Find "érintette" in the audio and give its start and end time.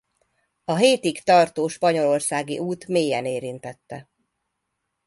3.25-4.09